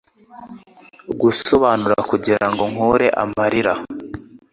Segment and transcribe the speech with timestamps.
[1.21, 3.73] Gusobanura, kugirango nkure amarira,